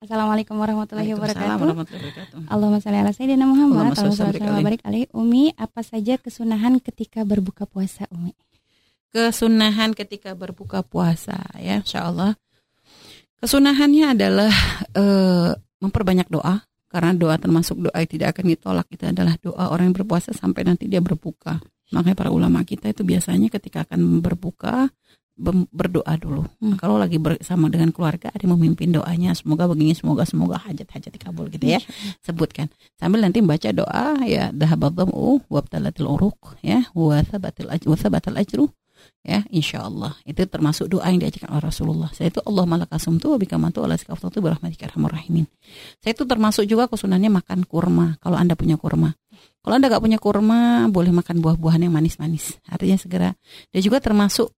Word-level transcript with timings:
Assalamualaikum 0.00 0.56
warahmatullahi 0.56 1.12
wabarakatuh. 1.12 1.60
warahmatullahi 1.60 2.08
wabarakatuh. 2.08 2.48
Allahumma 2.48 2.80
shalli 2.80 2.98
ala 3.04 3.12
sayyidina 3.12 3.44
Muhammad. 3.44 3.92
Allahumma 3.92 4.32
shalli 4.32 4.64
barik 4.64 4.80
alaih. 4.88 5.04
Umi, 5.12 5.52
apa 5.60 5.84
saja 5.84 6.16
kesunahan 6.16 6.80
ketika 6.80 7.20
berbuka 7.20 7.68
puasa, 7.68 8.08
Umi? 8.08 8.32
Kesunahan 9.12 9.92
ketika 9.92 10.32
berbuka 10.32 10.80
puasa 10.80 11.36
ya, 11.60 11.84
insya 11.84 12.08
Allah. 12.08 12.32
Kesunahannya 13.44 14.16
adalah 14.16 14.54
eh, 14.96 15.52
memperbanyak 15.84 16.32
doa 16.32 16.64
karena 16.88 17.12
doa 17.12 17.36
termasuk 17.36 17.84
doa 17.84 17.96
yang 18.00 18.08
tidak 18.08 18.28
akan 18.32 18.56
ditolak 18.56 18.88
itu 18.88 19.04
adalah 19.04 19.36
doa 19.36 19.68
orang 19.68 19.92
yang 19.92 20.00
berpuasa 20.00 20.32
sampai 20.32 20.64
nanti 20.64 20.88
dia 20.88 21.04
berbuka. 21.04 21.60
Makanya 21.92 22.16
para 22.16 22.32
ulama 22.32 22.64
kita 22.64 22.88
itu 22.88 23.04
biasanya 23.04 23.52
ketika 23.52 23.84
akan 23.84 24.24
berbuka 24.24 24.88
berdoa 25.72 26.12
dulu. 26.20 26.44
Hmm. 26.60 26.76
Kalau 26.76 27.00
lagi 27.00 27.16
bersama 27.16 27.72
dengan 27.72 27.90
keluarga 27.90 28.28
ada 28.28 28.44
yang 28.44 28.54
memimpin 28.60 28.92
doanya 28.92 29.32
semoga 29.32 29.64
begini 29.66 29.96
semoga 29.96 30.28
semoga 30.28 30.60
hajat-hajat 30.60 31.10
dikabul 31.10 31.48
gitu 31.48 31.64
ya. 31.64 31.80
Sebutkan. 32.20 32.68
Sambil 33.00 33.24
nanti 33.24 33.40
membaca 33.40 33.72
doa 33.72 34.20
ya 34.28 34.52
dahabadhamu 34.52 35.48
wabtalatil 35.48 36.06
uruq 36.06 36.60
ya 36.60 36.84
wa 36.92 37.18
thabatil 37.24 37.72
ajru 37.72 37.88
wa 37.92 37.98
thabatal 37.98 38.36
ajru 38.36 38.68
ya 39.20 39.44
insyaallah 39.52 40.16
itu 40.24 40.40
termasuk 40.48 40.88
doa 40.88 41.04
yang 41.12 41.20
diajarkan 41.20 41.52
oleh 41.52 41.64
Rasulullah 41.68 42.08
saya 42.16 42.32
itu 42.32 42.40
Allah 42.40 42.64
malakasumtu 42.64 43.36
wa 43.36 43.38
bikamantu 43.40 43.84
ala 43.84 43.96
sikaftu 44.00 44.40
birahmatika 44.40 44.88
arhamar 44.88 45.12
rahimin 45.12 45.44
saya 46.00 46.16
itu 46.16 46.24
termasuk 46.24 46.64
juga 46.64 46.88
kesunahnya 46.88 47.28
makan 47.28 47.68
kurma 47.68 48.16
kalau 48.24 48.40
anda 48.40 48.56
punya 48.56 48.80
kurma 48.80 49.12
kalau 49.60 49.76
anda 49.76 49.92
nggak 49.92 50.00
punya 50.00 50.18
kurma 50.20 50.88
boleh 50.88 51.12
makan 51.12 51.44
buah-buahan 51.44 51.84
yang 51.84 51.92
manis-manis 51.92 52.56
artinya 52.64 52.96
segera 52.96 53.30
dan 53.68 53.80
juga 53.84 54.00
termasuk 54.00 54.56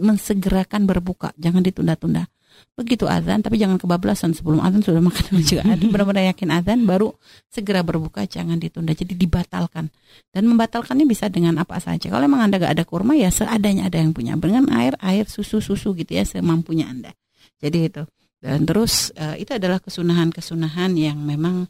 mensegerakan 0.00 0.88
berbuka. 0.88 1.30
Jangan 1.38 1.62
ditunda-tunda. 1.62 2.26
Begitu 2.74 3.06
azan 3.06 3.42
tapi 3.42 3.58
jangan 3.58 3.78
kebablasan 3.78 4.34
sebelum 4.34 4.58
azan 4.62 4.82
sudah 4.82 5.02
makan 5.02 5.38
juga. 5.46 5.62
Ada 5.66 5.84
benar-benar 5.86 6.24
yakin 6.34 6.48
azan 6.54 6.78
baru 6.86 7.14
segera 7.50 7.86
berbuka 7.86 8.26
jangan 8.26 8.58
ditunda. 8.58 8.94
Jadi 8.94 9.14
dibatalkan. 9.14 9.90
Dan 10.30 10.50
membatalkannya 10.50 11.06
bisa 11.06 11.30
dengan 11.30 11.58
apa 11.62 11.78
saja. 11.78 12.10
Kalau 12.10 12.26
memang 12.26 12.50
anda 12.50 12.58
gak 12.58 12.74
ada 12.78 12.84
kurma 12.86 13.14
ya 13.14 13.30
seadanya 13.30 13.86
ada 13.86 14.02
yang 14.02 14.10
punya. 14.10 14.34
Dengan 14.38 14.70
air 14.74 14.98
air 15.02 15.26
susu 15.30 15.62
susu 15.62 15.94
gitu 15.94 16.14
ya 16.14 16.26
semampunya 16.26 16.90
anda. 16.90 17.14
Jadi 17.62 17.78
itu. 17.90 18.02
Dan 18.44 18.68
terus 18.68 19.08
eh, 19.16 19.40
itu 19.40 19.56
adalah 19.56 19.80
kesunahan-kesunahan 19.80 20.92
yang 21.00 21.16
memang 21.16 21.64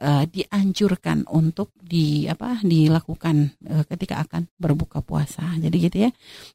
eh, 0.00 0.24
dianjurkan 0.28 1.28
untuk 1.32 1.72
di 1.76 2.28
apa 2.28 2.60
dilakukan 2.60 3.36
eh, 3.64 3.84
ketika 3.88 4.24
akan 4.24 4.48
berbuka 4.56 5.00
puasa. 5.00 5.56
Jadi 5.56 5.76
gitu 5.76 5.96
ya. 6.08 6.10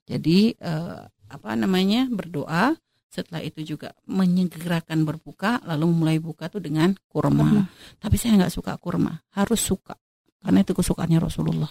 Jadi 0.05 0.53
eh, 0.55 1.01
apa 1.07 1.49
namanya 1.55 2.07
berdoa. 2.11 2.75
Setelah 3.11 3.43
itu 3.43 3.75
juga 3.75 3.91
menyegerakan 4.07 5.03
berbuka 5.03 5.59
lalu 5.67 5.83
mulai 5.91 6.17
buka 6.23 6.47
tuh 6.47 6.63
dengan 6.63 6.95
kurma. 7.11 7.43
Kurma. 7.43 7.63
tapi 7.99 8.15
saya 8.15 8.39
nggak 8.39 8.55
suka 8.55 8.71
kurma. 8.79 9.19
Harus 9.35 9.59
suka. 9.59 9.99
Karena 10.39 10.63
itu 10.63 10.71
kesukaannya 10.71 11.19
Rasulullah. 11.19 11.67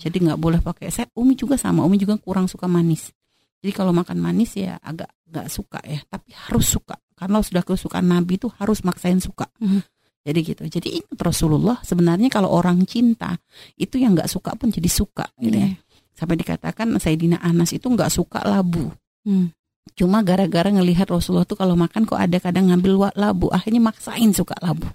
Jadi 0.00 0.16
nggak 0.24 0.40
boleh 0.40 0.60
pakai. 0.64 0.88
Saya 0.88 1.12
Umi 1.16 1.36
juga 1.36 1.60
sama. 1.60 1.84
Umi 1.84 2.00
juga 2.00 2.16
kurang 2.16 2.48
suka 2.48 2.64
manis. 2.64 3.12
Jadi 3.60 3.76
kalau 3.76 3.92
makan 3.92 4.16
manis 4.16 4.56
ya 4.56 4.80
agak 4.80 5.12
nggak 5.28 5.46
suka 5.52 5.84
ya. 5.84 6.00
Tapi 6.08 6.32
harus 6.48 6.66
suka. 6.72 6.96
Karena 7.12 7.44
sudah 7.44 7.60
kesukaan 7.60 8.08
Nabi 8.08 8.40
itu 8.40 8.48
harus 8.56 8.80
maksain 8.80 9.20
suka. 9.20 9.52
Mhm. 9.60 9.84
Jadi 10.20 10.38
gitu 10.44 10.62
jadi 10.68 10.88
ingat 11.00 11.18
Rasulullah 11.18 11.80
sebenarnya 11.80 12.28
kalau 12.28 12.52
orang 12.52 12.84
cinta 12.84 13.40
itu 13.74 13.96
yang 13.96 14.12
nggak 14.12 14.28
suka 14.28 14.52
pun 14.54 14.68
jadi 14.68 14.88
suka 14.88 15.26
gitu 15.36 15.56
ya 15.56 15.68
Iya. 15.72 15.76
sampai 16.12 16.36
dikatakan 16.36 16.86
Sayyidina 16.96 17.40
Anas 17.40 17.72
itu 17.72 17.88
nggak 17.88 18.12
suka 18.12 18.44
labu 18.44 18.92
Hmm. 19.20 19.52
cuma 19.96 20.24
gara-gara 20.24 20.68
ngelihat 20.68 21.08
Rasulullah 21.08 21.44
tuh 21.44 21.56
kalau 21.56 21.76
makan 21.76 22.08
kok 22.08 22.16
ada 22.16 22.40
kadang 22.40 22.68
ngambil 22.68 23.12
labu 23.12 23.48
akhirnya 23.48 23.80
maksain 23.80 24.32
suka 24.32 24.56
labu 24.60 24.88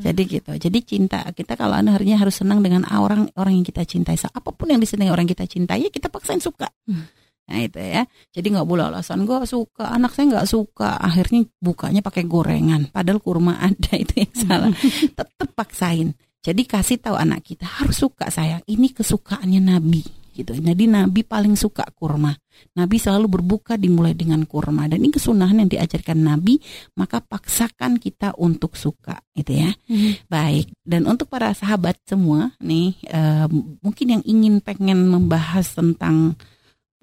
jadi 0.00 0.22
gitu. 0.28 0.52
Jadi 0.56 0.78
cinta 0.84 1.24
kita 1.32 1.56
kalau 1.56 1.76
akhirnya 1.76 2.20
harus 2.20 2.36
senang 2.36 2.60
dengan 2.60 2.84
orang 2.88 3.28
orang 3.36 3.56
yang 3.56 3.64
kita 3.64 3.84
cintai. 3.84 4.16
Apa 4.16 4.52
pun 4.52 4.68
yang 4.68 4.78
disenangi 4.78 5.08
orang 5.08 5.24
kita 5.24 5.44
cintai 5.44 5.88
ya 5.88 5.90
kita 5.92 6.08
paksain 6.08 6.40
suka. 6.40 6.68
Hmm. 6.84 7.08
Nah 7.46 7.58
itu 7.62 7.78
ya. 7.78 8.02
Jadi 8.34 8.46
nggak 8.52 8.66
boleh 8.66 8.90
alasan 8.90 9.22
gue 9.22 9.38
suka, 9.46 9.94
anak 9.94 10.12
saya 10.14 10.36
nggak 10.36 10.48
suka. 10.50 10.98
Akhirnya 10.98 11.46
bukanya 11.62 12.02
pakai 12.02 12.26
gorengan. 12.26 12.90
Padahal 12.90 13.22
kurma 13.22 13.58
ada 13.68 13.92
itu 13.94 14.26
yang 14.26 14.34
salah. 14.34 14.70
Tetap 15.18 15.48
paksain. 15.54 16.14
Jadi 16.42 16.62
kasih 16.62 17.02
tahu 17.02 17.18
anak 17.18 17.42
kita 17.42 17.66
harus 17.66 17.98
suka 17.98 18.30
sayang. 18.30 18.62
Ini 18.66 18.94
kesukaannya 18.94 19.60
Nabi 19.62 20.26
gitu. 20.36 20.52
Jadi 20.52 20.84
Nabi 20.84 21.24
paling 21.24 21.56
suka 21.56 21.88
kurma. 21.96 22.36
Nabi 22.76 23.00
selalu 23.00 23.40
berbuka 23.40 23.80
dimulai 23.80 24.12
dengan 24.12 24.44
kurma 24.44 24.84
dan 24.84 25.00
ini 25.00 25.16
kesunahan 25.16 25.64
yang 25.64 25.70
diajarkan 25.72 26.20
Nabi 26.20 26.60
maka 26.92 27.24
paksakan 27.24 27.96
kita 27.96 28.36
untuk 28.36 28.76
suka 28.76 29.16
gitu 29.32 29.56
ya. 29.56 29.72
Mhm. 29.88 30.28
Baik, 30.28 30.66
dan 30.84 31.08
untuk 31.08 31.32
para 31.32 31.56
sahabat 31.56 31.96
semua 32.04 32.52
nih, 32.60 33.00
eh, 33.08 33.48
mungkin 33.80 34.20
yang 34.20 34.22
ingin 34.28 34.60
pengen 34.60 35.08
membahas 35.08 35.72
tentang 35.72 36.36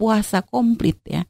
puasa 0.03 0.43
komplit 0.43 0.99
ya. 1.07 1.23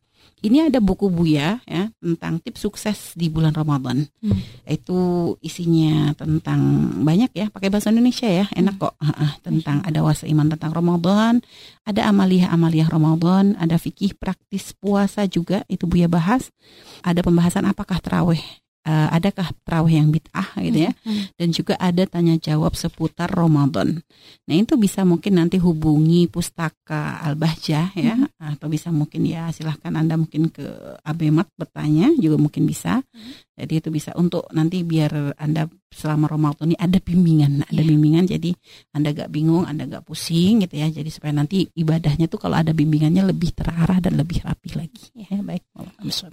Ini 0.44 0.68
ada 0.68 0.84
buku 0.84 1.08
Buya 1.08 1.64
ya 1.64 1.88
tentang 2.04 2.42
tips 2.42 2.68
sukses 2.68 3.00
di 3.16 3.32
bulan 3.32 3.56
Ramadan. 3.56 4.04
Hmm. 4.20 4.42
Itu 4.68 5.00
isinya 5.40 6.12
tentang 6.18 6.60
banyak 7.00 7.32
ya, 7.32 7.48
pakai 7.48 7.72
bahasa 7.72 7.96
Indonesia 7.96 8.28
ya, 8.28 8.52
enak 8.52 8.76
kok. 8.76 8.92
Ah, 9.00 9.30
ah, 9.30 9.34
tentang 9.40 9.80
ada 9.88 10.04
wasa 10.04 10.28
iman 10.28 10.52
tentang 10.52 10.76
Ramadan, 10.76 11.40
ada 11.88 12.12
amaliyah-amaliyah 12.12 12.92
Ramadan, 12.92 13.56
ada 13.56 13.80
fikih 13.80 14.20
praktis 14.20 14.76
puasa 14.76 15.24
juga 15.32 15.64
itu 15.72 15.88
Buya 15.88 16.12
bahas. 16.12 16.52
Ada 17.08 17.24
pembahasan 17.24 17.64
apakah 17.64 18.04
terawih 18.04 18.44
eh, 18.84 19.08
adakah 19.16 19.52
terawih 19.64 19.96
yang 20.04 20.10
bid'ah 20.12 20.60
gitu 20.60 20.88
ya 20.88 20.92
Hmm. 21.04 21.32
dan 21.40 21.48
juga 21.56 21.74
ada 21.80 22.04
tanya 22.04 22.36
jawab 22.36 22.76
seputar 22.76 23.32
Ramadan. 23.32 24.04
Nah 24.48 24.56
itu 24.56 24.76
bisa 24.76 25.04
mungkin 25.04 25.40
nanti 25.40 25.56
hubungi 25.60 26.28
pustaka 26.28 27.20
Al 27.24 27.36
Bahjah 27.36 27.96
ya 27.96 28.16
Mhm. 28.16 28.60
atau 28.60 28.68
bisa 28.68 28.92
mungkin 28.92 29.24
ya 29.24 29.52
silahkan 29.52 29.96
anda 29.96 30.16
mungkin 30.16 30.52
ke 30.52 30.64
Abemat 31.04 31.48
bertanya 31.56 32.12
juga 32.20 32.36
mungkin 32.40 32.64
bisa. 32.68 33.04
Jadi 33.54 33.74
itu 33.86 33.90
bisa 33.94 34.18
untuk 34.18 34.50
nanti 34.50 34.82
biar 34.82 35.38
anda 35.38 35.70
selama 35.94 36.26
Ramadan 36.26 36.74
ini 36.74 36.78
ada 36.80 36.98
bimbingan, 36.98 37.62
ada 37.70 37.78
Iya. 37.78 37.86
bimbingan 37.86 38.26
jadi 38.26 38.50
anda 38.92 39.14
gak 39.14 39.30
bingung, 39.30 39.70
anda 39.70 39.86
gak 39.86 40.10
pusing 40.10 40.66
gitu 40.66 40.74
ya. 40.74 40.90
Jadi 40.90 41.10
supaya 41.14 41.36
nanti 41.38 41.70
ibadahnya 41.78 42.26
tuh 42.26 42.42
kalau 42.42 42.58
ada 42.58 42.74
bimbingannya 42.74 43.22
lebih 43.30 43.54
terarah 43.54 44.02
dan 44.02 44.18
lebih 44.18 44.42
rapi 44.42 44.74
lagi. 44.74 45.06
Ya 45.14 45.38
baik. 45.40 45.70
Wallahu 45.78 45.94
a'lam 46.02 46.08
bishawab. 46.10 46.32